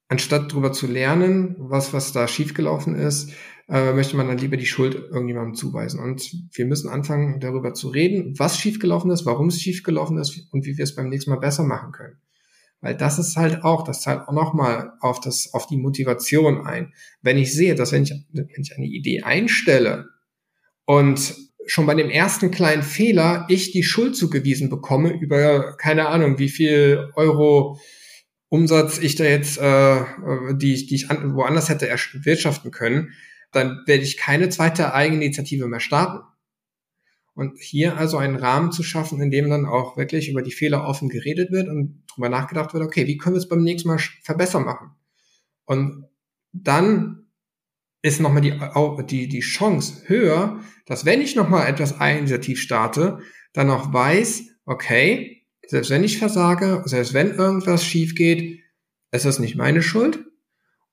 [0.08, 3.32] anstatt darüber zu lernen, was, was da schiefgelaufen ist,
[3.68, 6.00] äh, möchte man dann lieber die Schuld irgendjemandem zuweisen.
[6.00, 10.66] Und wir müssen anfangen, darüber zu reden, was schiefgelaufen ist, warum es schiefgelaufen ist und
[10.66, 12.18] wie wir es beim nächsten Mal besser machen können.
[12.80, 16.92] Weil das ist halt auch, das zahlt auch nochmal auf das, auf die Motivation ein.
[17.22, 20.08] Wenn ich sehe, dass wenn ich, wenn ich eine Idee einstelle
[20.84, 21.34] und
[21.66, 26.50] schon bei dem ersten kleinen Fehler ich die Schuld zugewiesen bekomme über keine Ahnung wie
[26.50, 27.78] viel Euro
[28.54, 30.04] Umsatz ich da jetzt, äh, äh,
[30.54, 33.12] die, ich, die ich an, woanders hätte erwirtschaften können,
[33.50, 36.24] dann werde ich keine zweite Eigeninitiative mehr starten.
[37.34, 40.86] Und hier also einen Rahmen zu schaffen, in dem dann auch wirklich über die Fehler
[40.86, 43.98] offen geredet wird und darüber nachgedacht wird, okay, wie können wir es beim nächsten Mal
[44.22, 44.92] verbessern machen?
[45.64, 46.04] Und
[46.52, 47.26] dann
[48.02, 48.56] ist nochmal die,
[49.10, 53.18] die, die Chance höher, dass wenn ich nochmal etwas Eigeninitiativ starte,
[53.52, 58.60] dann auch weiß, okay, selbst wenn ich versage, selbst wenn irgendwas schief geht,
[59.10, 60.24] ist nicht meine Schuld.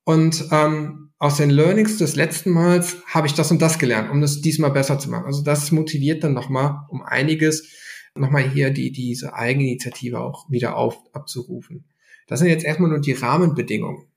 [0.03, 4.21] Und ähm, aus den Learnings des letzten Mals habe ich das und das gelernt, um
[4.21, 5.25] das diesmal besser zu machen.
[5.25, 7.69] Also das motiviert dann nochmal um einiges,
[8.15, 11.85] nochmal hier die, diese Eigeninitiative auch wieder auf, abzurufen.
[12.27, 14.07] Das sind jetzt erstmal nur die Rahmenbedingungen.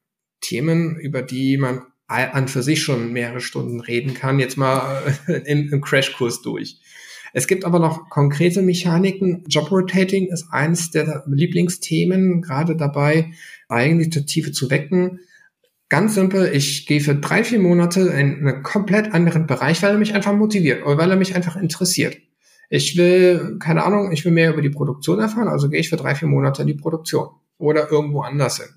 [0.41, 5.03] Themen, über die man an für sich schon mehrere Stunden reden kann, jetzt mal
[5.47, 6.81] im, im Crashkurs durch.
[7.37, 9.43] Es gibt aber noch konkrete Mechaniken.
[9.49, 13.33] Job Rotating ist eines der Lieblingsthemen, gerade dabei,
[13.69, 15.19] Eigeninitiative zu wecken.
[15.89, 19.99] Ganz simpel, ich gehe für drei, vier Monate in einen komplett anderen Bereich, weil er
[19.99, 22.17] mich einfach motiviert oder weil er mich einfach interessiert.
[22.71, 25.97] Ich will, keine Ahnung, ich will mehr über die Produktion erfahren, also gehe ich für
[25.97, 28.69] drei, vier Monate in die Produktion oder irgendwo anders hin.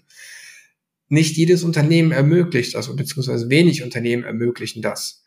[1.10, 5.24] Nicht jedes Unternehmen ermöglicht das, beziehungsweise wenig Unternehmen ermöglichen das.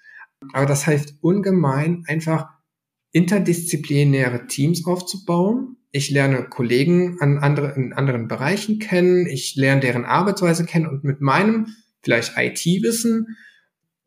[0.53, 2.60] Aber das heißt ungemein, einfach
[3.12, 5.77] interdisziplinäre Teams aufzubauen.
[5.92, 9.27] Ich lerne Kollegen an andere, in anderen Bereichen kennen.
[9.27, 11.66] Ich lerne deren Arbeitsweise kennen und mit meinem
[12.03, 13.37] vielleicht IT-Wissen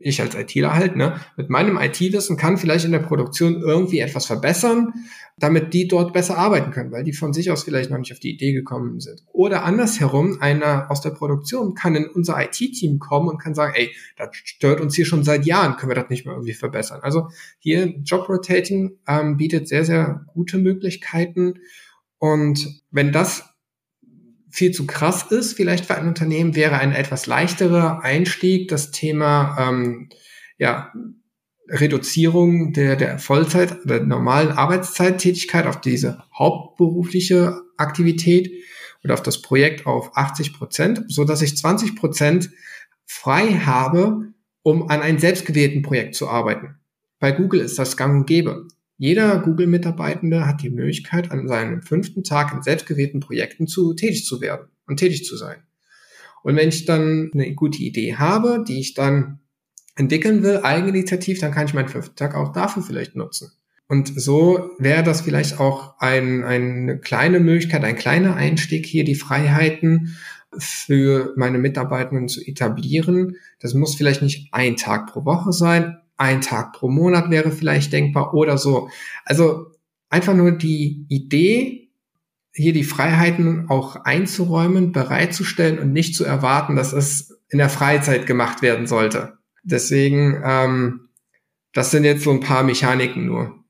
[0.04, 4.26] ich als ITler halt, ne, mit meinem IT-Wissen kann vielleicht in der Produktion irgendwie etwas
[4.26, 4.94] verbessern,
[5.38, 8.20] damit die dort besser arbeiten können, weil die von sich aus vielleicht noch nicht auf
[8.20, 9.24] die Idee gekommen sind.
[9.32, 13.92] Oder andersherum, einer aus der Produktion kann in unser IT-Team kommen und kann sagen, ey,
[14.18, 17.00] das stört uns hier schon seit Jahren, können wir das nicht mehr irgendwie verbessern.
[17.02, 21.56] Also hier Job Rotating ähm, bietet sehr, sehr gute Möglichkeiten.
[22.20, 23.53] Und wenn das
[24.54, 29.58] viel zu krass ist, vielleicht für ein Unternehmen, wäre ein etwas leichterer Einstieg das Thema
[29.60, 30.10] ähm,
[30.60, 30.94] ja,
[31.68, 38.52] Reduzierung der, der Vollzeit, der normalen Arbeitszeittätigkeit auf diese hauptberufliche Aktivität
[39.04, 42.52] oder auf das Projekt auf 80 Prozent, so dass ich 20 Prozent
[43.08, 46.76] frei habe, um an einem selbstgewählten Projekt zu arbeiten.
[47.20, 48.68] Bei Google ist das gang und gäbe.
[48.98, 54.40] Jeder Google-Mitarbeitende hat die Möglichkeit, an seinem fünften Tag in selbstgewählten Projekten zu tätig zu
[54.40, 55.58] werden und tätig zu sein.
[56.44, 59.40] Und wenn ich dann eine gute Idee habe, die ich dann
[59.96, 63.52] entwickeln will, eigeninitiativ, dann kann ich meinen fünften Tag auch dafür vielleicht nutzen.
[63.88, 69.16] Und so wäre das vielleicht auch ein, eine kleine Möglichkeit, ein kleiner Einstieg hier, die
[69.16, 70.18] Freiheiten
[70.58, 73.38] für meine Mitarbeitenden zu etablieren.
[73.60, 77.94] Das muss vielleicht nicht ein Tag pro Woche sein, ein Tag pro Monat wäre vielleicht
[77.94, 78.90] denkbar oder so.
[79.26, 79.68] Also
[80.10, 81.90] einfach nur die Idee,
[82.54, 88.28] hier die Freiheiten auch einzuräumen, bereitzustellen und nicht zu erwarten, dass es in der Freizeit
[88.28, 89.38] gemacht werden sollte.
[89.64, 91.10] Deswegen, ähm,
[91.72, 93.64] das sind jetzt so ein paar Mechaniken nur.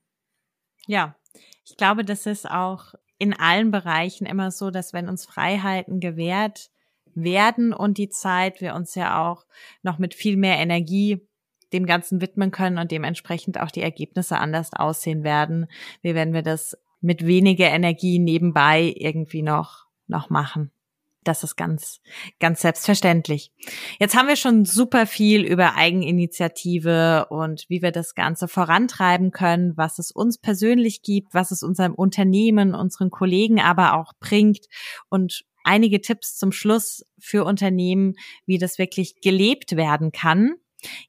[0.85, 1.15] Ja,
[1.63, 6.71] ich glaube, das ist auch in allen Bereichen immer so, dass wenn uns Freiheiten gewährt
[7.15, 9.45] werden und die Zeit, wir uns ja auch
[9.81, 11.25] noch mit viel mehr Energie
[11.73, 15.67] dem Ganzen widmen können und dementsprechend auch die Ergebnisse anders aussehen werden,
[16.01, 20.71] wie wenn wir das mit weniger Energie nebenbei irgendwie noch, noch machen.
[21.23, 22.01] Das ist ganz,
[22.39, 23.51] ganz selbstverständlich.
[23.99, 29.77] Jetzt haben wir schon super viel über Eigeninitiative und wie wir das Ganze vorantreiben können,
[29.77, 34.67] was es uns persönlich gibt, was es unserem Unternehmen, unseren Kollegen aber auch bringt
[35.09, 40.55] und einige Tipps zum Schluss für Unternehmen, wie das wirklich gelebt werden kann.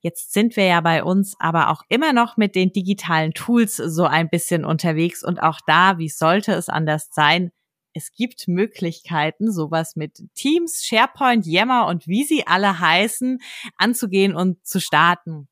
[0.01, 4.05] Jetzt sind wir ja bei uns aber auch immer noch mit den digitalen Tools so
[4.05, 7.51] ein bisschen unterwegs und auch da, wie sollte es anders sein?
[7.93, 13.41] Es gibt Möglichkeiten, sowas mit Teams, SharePoint, Yammer und wie sie alle heißen,
[13.77, 15.49] anzugehen und zu starten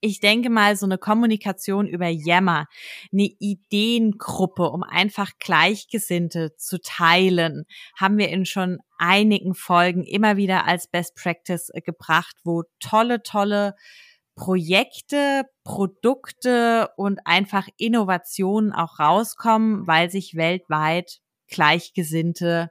[0.00, 2.66] ich denke mal, so eine Kommunikation über Yammer,
[3.12, 7.64] eine Ideengruppe, um einfach Gleichgesinnte zu teilen,
[7.98, 13.22] haben wir in schon einigen Folgen immer wieder als Best Practice äh, gebracht, wo tolle,
[13.22, 13.74] tolle
[14.36, 22.70] Projekte, Produkte und einfach Innovationen auch rauskommen, weil sich weltweit Gleichgesinnte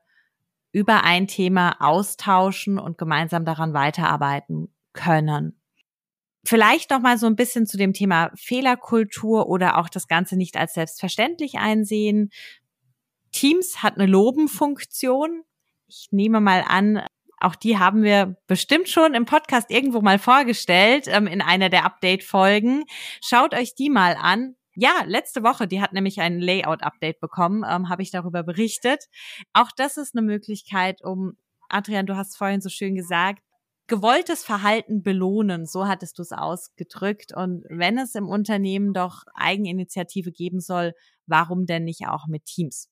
[0.71, 5.59] über ein Thema austauschen und gemeinsam daran weiterarbeiten können.
[6.45, 10.56] Vielleicht noch mal so ein bisschen zu dem Thema Fehlerkultur oder auch das Ganze nicht
[10.58, 12.30] als selbstverständlich einsehen.
[13.32, 15.43] Teams hat eine Lobenfunktion.
[15.88, 17.04] Ich nehme mal an,
[17.39, 21.86] auch die haben wir bestimmt schon im Podcast irgendwo mal vorgestellt, ähm, in einer der
[21.86, 22.84] Update-Folgen.
[23.23, 24.56] Schaut euch die mal an.
[24.75, 29.06] Ja, letzte Woche, die hat nämlich ein Layout-Update bekommen, ähm, habe ich darüber berichtet.
[29.54, 31.34] Auch das ist eine Möglichkeit, um,
[31.69, 33.43] Adrian, du hast vorhin so schön gesagt,
[33.89, 37.36] gewolltes Verhalten belohnen, so hattest du es ausgedrückt.
[37.36, 40.93] Und wenn es im Unternehmen doch Eigeninitiative geben soll,
[41.25, 42.89] warum denn nicht auch mit Teams?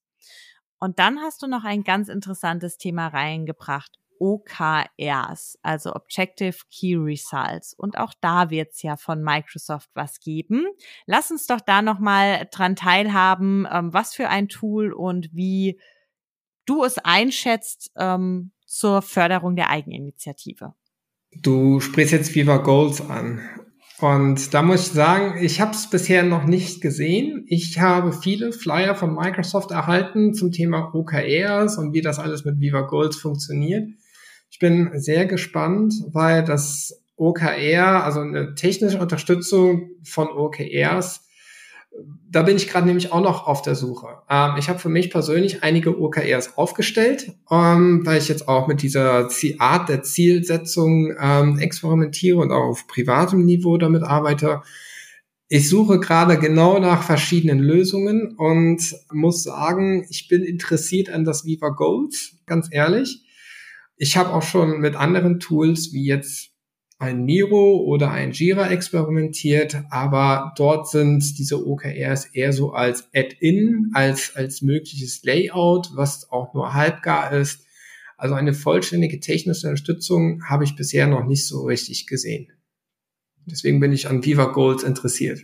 [0.80, 3.98] Und dann hast du noch ein ganz interessantes Thema reingebracht.
[4.20, 7.74] OKRs, also Objective Key Results.
[7.74, 10.65] Und auch da wird es ja von Microsoft was geben.
[11.06, 15.80] Lass uns doch da nochmal dran teilhaben, ähm, was für ein Tool und wie
[16.65, 20.74] du es einschätzt ähm, zur Förderung der Eigeninitiative.
[21.42, 23.40] Du sprichst jetzt Viva Goals an.
[24.00, 27.46] Und da muss ich sagen, ich habe es bisher noch nicht gesehen.
[27.48, 32.60] Ich habe viele Flyer von Microsoft erhalten zum Thema OKRs und wie das alles mit
[32.60, 33.90] Viva Goals funktioniert.
[34.52, 41.27] Ich bin sehr gespannt, weil das OKR, also eine technische Unterstützung von OKRs,
[42.29, 44.08] da bin ich gerade nämlich auch noch auf der Suche.
[44.29, 48.81] Ähm, ich habe für mich persönlich einige OKRs aufgestellt, ähm, weil ich jetzt auch mit
[48.81, 49.29] dieser
[49.60, 54.62] Art der Zielsetzung ähm, experimentiere und auch auf privatem Niveau damit arbeite.
[55.50, 58.81] Ich suche gerade genau nach verschiedenen Lösungen und
[59.12, 63.23] muss sagen, ich bin interessiert an das Viva Goals, ganz ehrlich.
[63.95, 66.52] Ich habe auch schon mit anderen Tools wie jetzt
[67.00, 73.91] ein Miro oder ein Jira experimentiert, aber dort sind diese OKRs eher so als Add-in,
[73.93, 77.65] als, als mögliches Layout, was auch nur halbgar ist.
[78.17, 82.52] Also eine vollständige technische Unterstützung habe ich bisher noch nicht so richtig gesehen.
[83.45, 85.41] Deswegen bin ich an Viva Goals interessiert.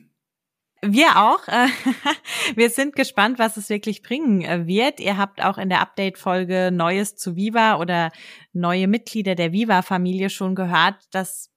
[0.85, 1.47] Wir auch.
[1.47, 1.67] Äh,
[2.55, 4.99] wir sind gespannt, was es wirklich bringen äh, wird.
[4.99, 8.11] Ihr habt auch in der Update-Folge Neues zu Viva oder
[8.51, 11.49] neue Mitglieder der Viva-Familie schon gehört, dass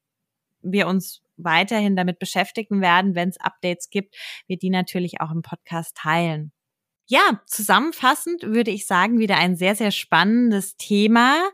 [0.62, 4.16] wir uns weiterhin damit beschäftigen werden, wenn es Updates gibt,
[4.46, 6.52] wir die natürlich auch im Podcast teilen.
[7.08, 11.50] Ja, zusammenfassend würde ich sagen, wieder ein sehr, sehr spannendes Thema.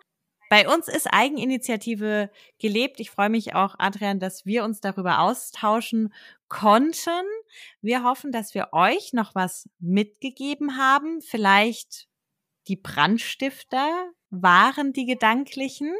[0.51, 3.01] Bei uns ist Eigeninitiative gelebt.
[3.01, 6.13] Ich freue mich auch, Adrian, dass wir uns darüber austauschen
[6.49, 7.25] konnten.
[7.81, 11.21] Wir hoffen, dass wir euch noch was mitgegeben haben.
[11.21, 12.09] Vielleicht
[12.69, 15.93] die Brandstifter waren die gedanklichen.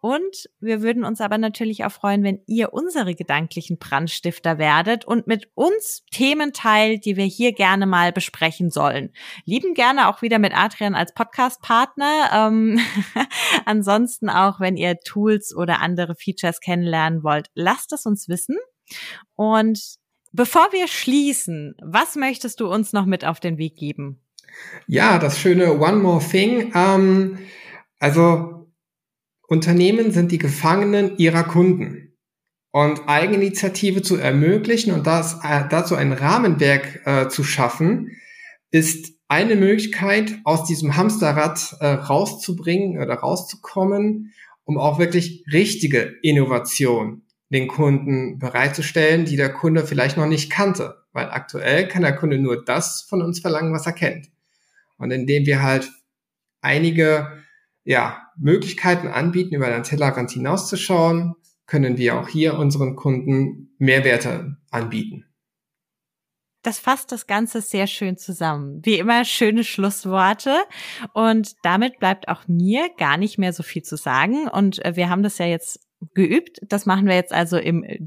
[0.00, 5.26] Und wir würden uns aber natürlich auch freuen, wenn ihr unsere gedanklichen Brandstifter werdet und
[5.26, 9.12] mit uns Themen teilt, die wir hier gerne mal besprechen sollen.
[9.46, 12.30] Lieben gerne auch wieder mit Adrian als Podcast-Partner.
[12.32, 12.80] Ähm,
[13.64, 18.58] ansonsten auch, wenn ihr Tools oder andere Features kennenlernen wollt, lasst es uns wissen.
[19.36, 19.96] Und
[20.34, 24.20] bevor wir schließen, was möchtest du uns noch mit auf den Weg geben?
[24.86, 26.72] Ja, das schöne One More Thing.
[26.74, 27.38] Ähm,
[27.98, 28.68] also
[29.48, 32.16] Unternehmen sind die Gefangenen ihrer Kunden.
[32.70, 38.10] Und Eigeninitiative zu ermöglichen und das, äh, dazu ein Rahmenwerk äh, zu schaffen,
[38.72, 44.32] ist eine Möglichkeit, aus diesem Hamsterrad äh, rauszubringen oder rauszukommen,
[44.64, 51.04] um auch wirklich richtige Innovation den Kunden bereitzustellen, die der Kunde vielleicht noch nicht kannte.
[51.12, 54.28] Weil aktuell kann der Kunde nur das von uns verlangen, was er kennt.
[54.98, 55.90] Und indem wir halt
[56.60, 57.44] einige
[57.84, 61.34] ja, Möglichkeiten anbieten, über den Tellerrand hinauszuschauen,
[61.66, 65.26] können wir auch hier unseren Kunden Mehrwerte anbieten.
[66.62, 68.80] Das fasst das Ganze sehr schön zusammen.
[68.84, 70.56] Wie immer schöne Schlussworte.
[71.12, 74.48] Und damit bleibt auch mir gar nicht mehr so viel zu sagen.
[74.48, 75.80] Und äh, wir haben das ja jetzt
[76.14, 76.58] geübt.
[76.68, 78.00] Das machen wir jetzt also im äh,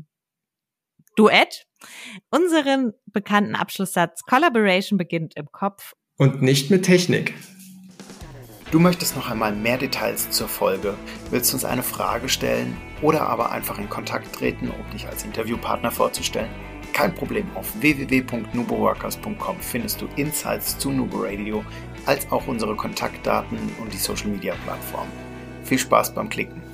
[1.16, 1.66] Duett.
[2.30, 7.34] Unseren bekannten Abschlusssatz Collaboration beginnt im Kopf und nicht mit Technik.
[8.72, 10.95] Du möchtest noch einmal mehr Details zur Folge,
[11.32, 15.89] willst uns eine Frage stellen oder aber einfach in Kontakt treten, um dich als Interviewpartner
[15.89, 16.50] vorzustellen?
[16.91, 21.64] Kein Problem, auf www.nuboworkers.com findest du Insights zu Nubo Radio,
[22.06, 25.08] als auch unsere Kontaktdaten und die Social Media Plattform.
[25.64, 26.66] Viel Spaß beim Klicken!